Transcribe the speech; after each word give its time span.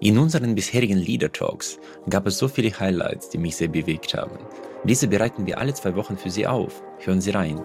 In 0.00 0.16
unseren 0.16 0.54
bisherigen 0.54 0.98
Leader 0.98 1.32
Talks 1.32 1.80
gab 2.08 2.24
es 2.28 2.38
so 2.38 2.46
viele 2.46 2.70
Highlights, 2.78 3.30
die 3.30 3.38
mich 3.38 3.56
sehr 3.56 3.66
bewegt 3.66 4.14
haben. 4.14 4.38
Diese 4.84 5.08
bereiten 5.08 5.44
wir 5.44 5.58
alle 5.58 5.74
zwei 5.74 5.96
Wochen 5.96 6.16
für 6.16 6.30
Sie 6.30 6.46
auf. 6.46 6.82
Hören 7.00 7.20
Sie 7.20 7.30
rein. 7.30 7.60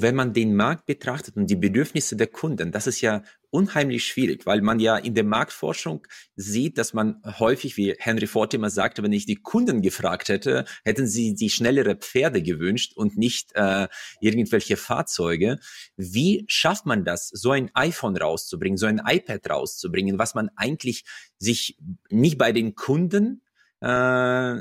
wenn 0.00 0.14
man 0.14 0.32
den 0.32 0.54
Markt 0.54 0.86
betrachtet 0.86 1.36
und 1.36 1.50
die 1.50 1.56
Bedürfnisse 1.56 2.14
der 2.14 2.28
Kunden, 2.28 2.70
das 2.70 2.86
ist 2.86 3.00
ja 3.00 3.22
unheimlich 3.50 4.06
schwierig, 4.06 4.46
weil 4.46 4.60
man 4.60 4.80
ja 4.80 4.96
in 4.96 5.14
der 5.14 5.24
Marktforschung 5.24 6.06
sieht, 6.36 6.78
dass 6.78 6.92
man 6.92 7.22
häufig, 7.24 7.76
wie 7.76 7.94
Henry 7.98 8.26
Ford 8.26 8.52
immer 8.54 8.70
sagte, 8.70 9.02
wenn 9.02 9.12
ich 9.12 9.26
die 9.26 9.36
Kunden 9.36 9.82
gefragt 9.82 10.28
hätte, 10.28 10.64
hätten 10.84 11.06
sie 11.06 11.34
die 11.34 11.50
schnellere 11.50 11.96
Pferde 11.96 12.42
gewünscht 12.42 12.92
und 12.94 13.16
nicht 13.16 13.52
äh, 13.54 13.88
irgendwelche 14.20 14.76
Fahrzeuge. 14.76 15.58
Wie 15.96 16.44
schafft 16.48 16.86
man 16.86 17.04
das, 17.04 17.28
so 17.28 17.52
ein 17.52 17.70
iPhone 17.74 18.16
rauszubringen, 18.16 18.76
so 18.76 18.86
ein 18.86 19.00
iPad 19.04 19.48
rauszubringen, 19.48 20.18
was 20.18 20.34
man 20.34 20.50
eigentlich 20.56 21.04
sich 21.38 21.78
nicht 22.10 22.38
bei 22.38 22.52
den 22.52 22.74
Kunden 22.74 23.42
äh, 23.80 24.56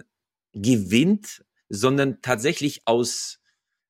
gewinnt, 0.53 1.43
sondern 1.69 2.21
tatsächlich 2.21 2.81
aus 2.85 3.39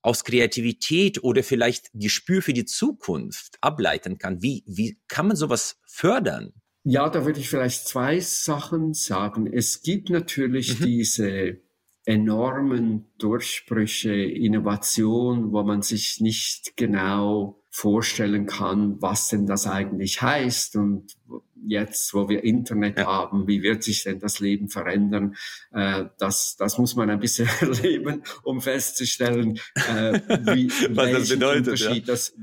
aus 0.08 0.24
Kreativität 0.24 1.22
oder 1.22 1.44
vielleicht 1.44 1.90
Gespür 1.94 2.42
für 2.42 2.54
die 2.54 2.64
Zukunft 2.64 3.58
ableiten 3.60 4.18
kann. 4.18 4.42
Wie, 4.42 4.64
wie 4.66 4.98
kann 5.10 5.28
man 5.28 5.36
sowas 5.36 5.82
fördern? 5.86 6.54
Ja, 6.86 7.10
da 7.10 7.26
würde 7.26 7.42
ich 7.42 7.50
vielleicht 7.50 7.90
zwei 7.90 8.22
Sachen 8.22 8.94
sagen. 8.94 9.52
Es 9.52 9.82
gibt 9.82 10.10
natürlich 10.10 10.80
mhm. 10.80 10.86
diese 10.86 11.58
enormen 12.06 13.12
Durchbrüche, 13.18 14.14
Innovation, 14.14 15.52
wo 15.52 15.64
man 15.64 15.82
sich 15.82 16.22
nicht 16.22 16.78
genau 16.78 17.62
vorstellen 17.78 18.48
kann, 18.48 19.00
was 19.04 19.30
denn 19.30 19.46
das 19.46 19.68
eigentlich 19.68 20.20
heißt 20.24 20.78
und 20.78 21.16
jetzt, 21.64 22.12
wo 22.16 22.28
wir 22.28 22.44
Internet 22.44 22.98
ja. 22.98 23.06
haben, 23.06 23.48
wie 23.48 23.62
wird 23.62 23.84
sich 23.84 24.04
denn 24.04 24.20
das 24.20 24.40
Leben 24.40 24.68
verändern? 24.68 25.36
Äh, 25.72 26.06
das, 26.18 26.56
das 26.58 26.80
muss 26.80 26.96
man 26.96 27.12
ein 27.12 27.20
bisschen 27.20 27.48
erleben, 27.62 28.24
um 28.42 28.62
festzustellen, 28.62 29.60
äh, 29.76 30.20
wie, 30.56 30.72
was 30.96 31.12
das 31.12 31.30
bedeutet. 31.30 31.68
Unterschied 31.68 32.08
ja. 32.08 32.14
das, 32.14 32.34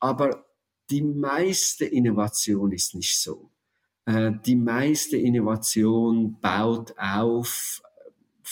aber 0.00 0.44
die 0.90 1.02
meiste 1.02 1.86
Innovation 1.86 2.72
ist 2.72 2.94
nicht 2.94 3.18
so. 3.18 3.50
Äh, 4.04 4.32
die 4.44 4.56
meiste 4.56 5.16
Innovation 5.16 6.38
baut 6.42 6.92
auf 6.98 7.80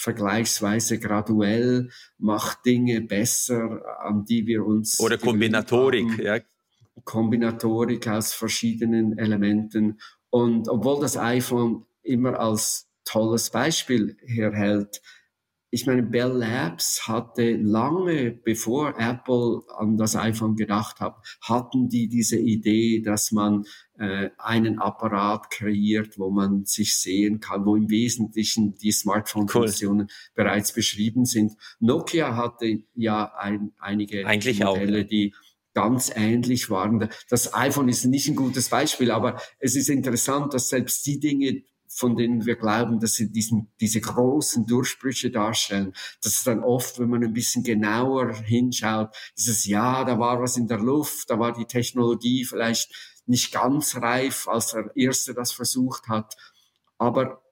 vergleichsweise 0.01 0.99
graduell, 0.99 1.91
macht 2.17 2.65
Dinge 2.65 3.03
besser, 3.03 3.83
an 4.01 4.25
die 4.25 4.47
wir 4.47 4.65
uns. 4.65 4.99
Oder 4.99 5.19
Kombinatorik, 5.19 6.19
ja. 6.19 6.39
Kombinatorik 7.05 8.09
aus 8.09 8.33
verschiedenen 8.33 9.19
Elementen. 9.19 10.01
Und 10.31 10.69
obwohl 10.69 11.01
das 11.03 11.19
iPhone 11.19 11.85
immer 12.03 12.41
als 12.41 12.89
tolles 13.05 13.51
Beispiel 13.51 14.17
herhält, 14.25 15.03
ich 15.73 15.87
meine, 15.87 16.03
Bell 16.03 16.33
Labs 16.33 17.07
hatte 17.07 17.53
lange 17.57 18.33
bevor 18.33 18.99
Apple 18.99 19.63
an 19.79 19.97
das 19.97 20.17
iPhone 20.17 20.57
gedacht 20.57 20.99
hat, 21.01 21.17
hatten 21.41 21.89
die 21.89 22.09
diese 22.09 22.39
Idee, 22.39 23.01
dass 23.03 23.31
man 23.31 23.65
äh, 23.97 24.31
einen 24.39 24.81
Apparat 24.81 25.51
kreiert, 25.51 26.19
wo 26.19 26.31
man 26.31 26.65
sich 26.65 26.99
sehen 26.99 27.39
kann, 27.39 27.65
wo 27.67 27.77
im 27.77 27.89
Wesentlichen 27.89 28.75
die 28.75 28.91
Smartphone-Funktionen 28.91 30.07
cool. 30.07 30.33
bereits 30.35 30.73
beschrieben 30.73 31.25
sind. 31.25 31.53
Nokia 31.79 32.37
hatte 32.37 32.83
ja 32.95 33.33
ein, 33.37 33.73
einige 33.79 34.27
Eigentlich 34.27 34.61
Modelle, 34.61 35.05
auch, 35.05 35.09
die 35.09 35.35
ganz 35.73 36.11
ähnlich 36.15 36.69
waren. 36.69 37.09
Das 37.29 37.55
iPhone 37.55 37.89
ist 37.89 38.05
nicht 38.05 38.29
ein 38.29 38.35
gutes 38.35 38.69
Beispiel, 38.69 39.13
aber 39.13 39.41
es 39.61 39.77
ist 39.77 39.89
interessant, 39.89 40.53
dass 40.53 40.69
selbst 40.69 41.07
die 41.07 41.21
Dinge, 41.21 41.63
von 41.93 42.17
denen 42.17 42.47
wir 42.47 42.55
glauben, 42.55 43.01
dass 43.01 43.15
sie 43.15 43.33
diesen, 43.33 43.73
diese 43.81 44.01
großen 44.01 44.65
Durchbrüche 44.65 45.31
darstellen, 45.31 45.93
dass 46.23 46.35
es 46.35 46.45
dann 46.45 46.63
oft, 46.63 47.01
wenn 47.01 47.11
man 47.11 47.25
ein 47.25 47.33
bisschen 47.33 47.65
genauer 47.65 48.33
hinschaut, 48.35 49.15
ist 49.37 49.49
es, 49.49 49.67
ja, 49.67 50.05
da 50.05 50.19
war 50.19 50.41
was 50.41 50.57
in 50.57 50.69
der 50.69 50.79
Luft, 50.79 51.31
da 51.31 51.39
war 51.39 51.53
die 51.53 51.65
Technologie 51.65 52.45
vielleicht 52.45 53.21
nicht 53.27 53.53
ganz 53.53 53.97
reif, 53.97 54.47
als 54.47 54.69
der 54.69 54.93
Erste 54.95 55.35
das 55.35 55.51
versucht 55.51 56.09
hat, 56.09 56.37
aber 56.97 57.43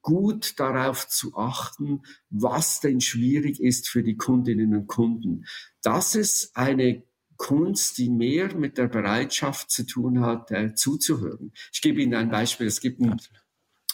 gut 0.00 0.58
darauf 0.58 1.06
zu 1.06 1.36
achten, 1.36 2.02
was 2.30 2.80
denn 2.80 3.00
schwierig 3.02 3.60
ist 3.60 3.90
für 3.90 4.02
die 4.02 4.16
Kundinnen 4.16 4.74
und 4.74 4.86
Kunden. 4.86 5.44
Das 5.82 6.14
ist 6.14 6.56
eine 6.56 7.02
Kunst, 7.38 7.96
die 7.98 8.10
mehr 8.10 8.54
mit 8.54 8.76
der 8.76 8.88
Bereitschaft 8.88 9.70
zu 9.70 9.86
tun 9.86 10.20
hat, 10.20 10.50
äh, 10.50 10.74
zuzuhören. 10.74 11.52
Ich 11.72 11.80
gebe 11.80 12.02
Ihnen 12.02 12.14
ein 12.14 12.30
Beispiel. 12.30 12.66
Es 12.66 12.80
gibt 12.80 13.00
ein, 13.00 13.16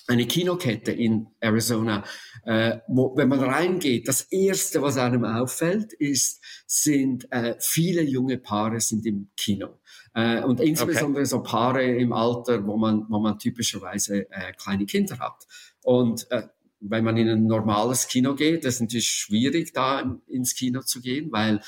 eine 0.09 0.27
Kinokette 0.27 0.93
in 0.93 1.29
Arizona, 1.41 2.05
äh, 2.45 2.79
wo, 2.89 3.17
wenn 3.17 3.29
man 3.29 3.41
reingeht, 3.41 4.09
das 4.09 4.23
erste, 4.23 4.83
was 4.83 4.97
einem 4.97 5.25
auffällt, 5.25 5.93
ist, 5.93 6.43
sind 6.67 7.31
äh, 7.31 7.55
viele 7.61 8.03
junge 8.03 8.39
Paare 8.39 8.81
sind 8.81 9.07
im 9.07 9.31
Kino. 9.37 9.79
Äh, 10.15 10.43
und 10.43 10.61
insbesondere 10.61 11.23
okay. 11.23 11.31
so 11.31 11.43
Paare 11.43 11.85
im 11.85 12.13
Alter, 12.13 12.67
wo 12.67 12.77
man, 12.77 13.05
wo 13.09 13.21
man 13.21 13.39
typischerweise 13.39 14.31
äh, 14.31 14.53
kleine 14.55 14.87
Kinder 14.87 15.19
hat. 15.19 15.47
Und 15.83 16.31
äh, 16.31 16.49
wenn 16.81 17.05
man 17.05 17.17
in 17.17 17.29
ein 17.29 17.47
normales 17.47 18.09
Kino 18.09 18.35
geht, 18.35 18.65
ist 18.65 18.81
natürlich 18.81 19.07
schwierig, 19.09 19.73
da 19.75 20.19
ins 20.27 20.55
Kino 20.55 20.81
zu 20.81 21.01
gehen, 21.01 21.31
weil 21.31 21.61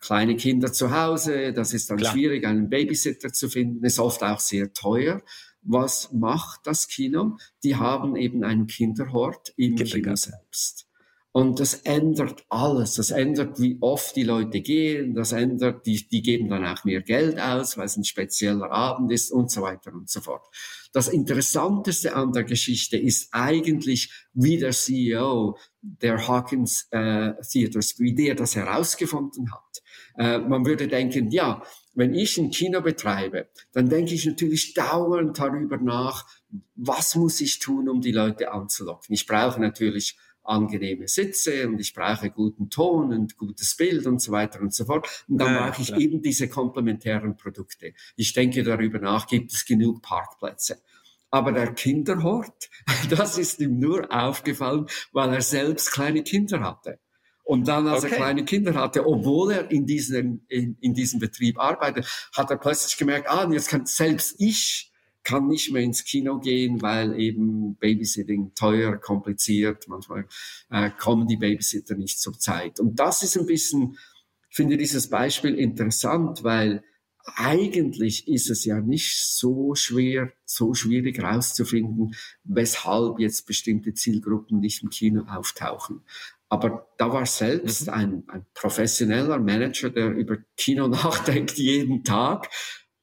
kleine 0.00 0.36
Kinder 0.36 0.72
zu 0.72 0.90
Hause, 0.90 1.52
das 1.52 1.72
ist 1.72 1.90
dann 1.90 1.98
Klar. 1.98 2.12
schwierig, 2.12 2.46
einen 2.46 2.68
Babysitter 2.68 3.32
zu 3.32 3.48
finden, 3.48 3.84
ist 3.84 3.98
oft 3.98 4.22
auch 4.22 4.40
sehr 4.40 4.72
teuer. 4.72 5.22
Was 5.62 6.12
macht 6.12 6.60
das 6.66 6.88
Kino? 6.88 7.36
Die 7.62 7.76
haben 7.76 8.16
eben 8.16 8.44
einen 8.44 8.66
Kinderhort 8.66 9.52
im 9.56 9.76
Kino 9.76 10.14
selbst. 10.16 10.88
Und 11.38 11.60
das 11.60 11.74
ändert 11.74 12.44
alles. 12.48 12.94
Das 12.94 13.10
ändert, 13.10 13.60
wie 13.60 13.76
oft 13.80 14.16
die 14.16 14.22
Leute 14.24 14.60
gehen. 14.60 15.14
Das 15.14 15.32
ändert, 15.32 15.86
die, 15.86 16.08
die 16.08 16.22
geben 16.22 16.48
dann 16.48 16.64
auch 16.64 16.84
mehr 16.84 17.02
Geld 17.02 17.38
aus, 17.38 17.76
weil 17.76 17.84
es 17.84 17.96
ein 17.96 18.04
spezieller 18.04 18.70
Abend 18.70 19.12
ist 19.12 19.30
und 19.30 19.50
so 19.50 19.62
weiter 19.62 19.92
und 19.92 20.08
so 20.08 20.20
fort. 20.20 20.46
Das 20.92 21.06
Interessanteste 21.06 22.16
an 22.16 22.32
der 22.32 22.44
Geschichte 22.44 22.96
ist 22.96 23.28
eigentlich, 23.32 24.10
wie 24.32 24.58
der 24.58 24.72
CEO 24.72 25.58
der 25.80 26.26
Hawkins 26.26 26.88
äh, 26.90 27.34
Theaters, 27.48 27.98
wie 27.98 28.14
der 28.14 28.34
das 28.34 28.56
herausgefunden 28.56 29.52
hat. 29.52 29.67
Äh, 30.16 30.38
man 30.38 30.64
würde 30.66 30.88
denken, 30.88 31.30
ja, 31.30 31.62
wenn 31.94 32.14
ich 32.14 32.38
ein 32.38 32.50
Kino 32.50 32.80
betreibe, 32.80 33.48
dann 33.72 33.88
denke 33.88 34.14
ich 34.14 34.24
natürlich 34.24 34.74
dauernd 34.74 35.38
darüber 35.38 35.78
nach, 35.78 36.26
was 36.76 37.16
muss 37.16 37.40
ich 37.40 37.58
tun, 37.58 37.88
um 37.88 38.00
die 38.00 38.12
Leute 38.12 38.52
anzulocken. 38.52 39.14
Ich 39.14 39.26
brauche 39.26 39.60
natürlich 39.60 40.16
angenehme 40.48 41.08
Sitze 41.08 41.68
und 41.68 41.78
ich 41.78 41.94
brauche 41.94 42.30
guten 42.30 42.70
Ton 42.70 43.12
und 43.12 43.36
gutes 43.36 43.76
Bild 43.76 44.06
und 44.06 44.20
so 44.20 44.32
weiter 44.32 44.60
und 44.60 44.72
so 44.72 44.86
fort. 44.86 45.24
Und 45.28 45.38
dann 45.38 45.54
ja, 45.54 45.66
brauche 45.66 45.82
ich 45.82 45.88
klar. 45.88 46.00
eben 46.00 46.22
diese 46.22 46.48
komplementären 46.48 47.36
Produkte. 47.36 47.92
Ich 48.16 48.32
denke 48.32 48.62
darüber 48.62 48.98
nach, 48.98 49.26
gibt 49.26 49.52
es 49.52 49.64
genug 49.66 50.02
Parkplätze. 50.02 50.80
Aber 51.30 51.52
der 51.52 51.74
Kinderhort, 51.74 52.70
das 53.10 53.38
ist 53.38 53.60
ihm 53.60 53.78
nur 53.78 54.10
aufgefallen, 54.10 54.86
weil 55.12 55.34
er 55.34 55.42
selbst 55.42 55.92
kleine 55.92 56.22
Kinder 56.22 56.60
hatte. 56.60 56.98
Und 57.48 57.66
dann, 57.66 57.86
als 57.88 58.04
okay. 58.04 58.12
er 58.12 58.16
kleine 58.18 58.44
Kinder 58.44 58.74
hatte, 58.74 59.06
obwohl 59.06 59.52
er 59.52 59.70
in 59.70 59.86
diesem, 59.86 60.42
in, 60.48 60.76
in 60.82 60.92
diesem 60.92 61.18
Betrieb 61.18 61.58
arbeitet, 61.58 62.06
hat 62.34 62.50
er 62.50 62.58
plötzlich 62.58 62.98
gemerkt, 62.98 63.30
ah, 63.30 63.50
jetzt 63.50 63.70
kann 63.70 63.86
selbst 63.86 64.34
ich 64.38 64.92
kann 65.24 65.48
nicht 65.48 65.72
mehr 65.72 65.82
ins 65.82 66.04
Kino 66.04 66.40
gehen, 66.40 66.82
weil 66.82 67.18
eben 67.18 67.74
Babysitting 67.76 68.52
teuer, 68.54 68.98
kompliziert, 68.98 69.88
manchmal 69.88 70.26
äh, 70.70 70.90
kommen 70.90 71.26
die 71.26 71.38
Babysitter 71.38 71.94
nicht 71.94 72.20
zur 72.20 72.38
Zeit. 72.38 72.80
Und 72.80 73.00
das 73.00 73.22
ist 73.22 73.38
ein 73.38 73.46
bisschen, 73.46 73.96
ich 74.50 74.56
finde 74.56 74.76
dieses 74.76 75.08
Beispiel 75.08 75.54
interessant, 75.54 76.44
weil 76.44 76.84
eigentlich 77.36 78.28
ist 78.28 78.50
es 78.50 78.66
ja 78.66 78.80
nicht 78.80 79.24
so 79.24 79.74
schwer, 79.74 80.32
so 80.44 80.74
schwierig 80.74 81.16
herauszufinden, 81.16 82.14
weshalb 82.44 83.18
jetzt 83.18 83.46
bestimmte 83.46 83.94
Zielgruppen 83.94 84.60
nicht 84.60 84.82
im 84.82 84.90
Kino 84.90 85.24
auftauchen. 85.28 86.02
Aber 86.48 86.88
da 86.96 87.12
war 87.12 87.26
selbst 87.26 87.86
mhm. 87.88 87.92
ein, 87.92 88.24
ein 88.28 88.46
professioneller 88.54 89.38
Manager, 89.38 89.90
der 89.90 90.10
über 90.10 90.38
Kino 90.56 90.88
nachdenkt 90.88 91.58
jeden 91.58 92.04
Tag, 92.04 92.48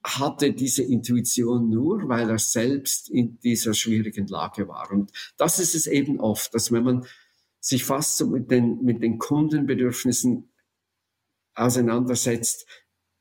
hatte 0.04 0.54
diese 0.54 0.84
Intuition 0.84 1.70
nur, 1.70 2.08
weil 2.08 2.30
er 2.30 2.38
selbst 2.38 3.10
in 3.10 3.40
dieser 3.40 3.74
schwierigen 3.74 4.28
Lage 4.28 4.68
war. 4.68 4.92
Und 4.92 5.12
das 5.38 5.60
ist 5.60 5.74
es 5.74 5.88
eben 5.88 6.20
oft, 6.20 6.54
dass 6.54 6.72
wenn 6.72 6.84
man 6.84 7.06
sich 7.60 7.84
fast 7.84 8.18
so 8.18 8.28
mit 8.28 8.52
den, 8.52 8.84
mit 8.84 9.02
den 9.02 9.18
Kundenbedürfnissen 9.18 10.52
auseinandersetzt, 11.56 12.68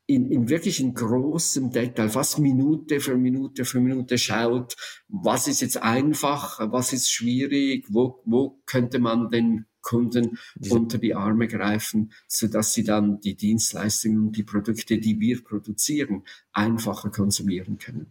in, 0.06 0.30
in 0.30 0.50
wirklich 0.50 0.80
in 0.80 0.92
großem 0.92 1.70
Detail, 1.70 2.10
fast 2.10 2.38
Minute 2.38 3.00
für 3.00 3.16
Minute 3.16 3.64
für 3.64 3.80
Minute 3.80 4.18
schaut, 4.18 4.76
was 5.08 5.48
ist 5.48 5.62
jetzt 5.62 5.78
einfach, 5.78 6.60
was 6.70 6.92
ist 6.92 7.10
schwierig, 7.10 7.86
wo, 7.88 8.20
wo 8.26 8.60
könnte 8.66 8.98
man 8.98 9.30
den 9.30 9.64
Kunden 9.84 10.38
unter 10.68 10.98
die 10.98 11.14
Arme 11.14 11.46
greifen, 11.46 12.10
so 12.26 12.48
dass 12.48 12.74
sie 12.74 12.82
dann 12.82 13.20
die 13.20 13.36
Dienstleistungen 13.36 14.26
und 14.26 14.36
die 14.36 14.42
Produkte, 14.42 14.98
die 14.98 15.20
wir 15.20 15.44
produzieren, 15.44 16.24
einfacher 16.52 17.10
konsumieren 17.10 17.78
können. 17.78 18.06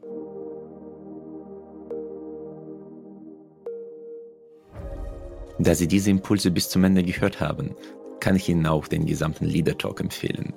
Da 5.59 5.75
Sie 5.75 5.87
diese 5.87 6.09
Impulse 6.09 6.51
bis 6.51 6.69
zum 6.69 6.83
Ende 6.83 7.03
gehört 7.03 7.39
haben, 7.39 7.75
kann 8.19 8.35
ich 8.35 8.49
Ihnen 8.49 8.65
auch 8.65 8.87
den 8.87 9.05
gesamten 9.05 9.45
Leader 9.45 9.77
Talk 9.77 9.99
empfehlen. 10.01 10.53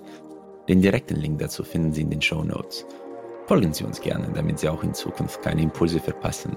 Den 0.69 0.81
direkten 0.81 1.17
Link 1.17 1.39
dazu 1.39 1.65
finden 1.65 1.93
Sie 1.93 2.01
in 2.01 2.11
den 2.11 2.23
Show 2.23 2.43
Notes. 2.43 2.87
Folgen 3.47 3.73
Sie 3.73 3.85
uns 3.85 4.01
gerne, 4.01 4.29
damit 4.35 4.59
Sie 4.59 4.69
auch 4.69 4.83
in 4.83 4.95
Zukunft 4.95 5.43
keine 5.43 5.63
Impulse 5.63 6.01
verpassen. 6.01 6.57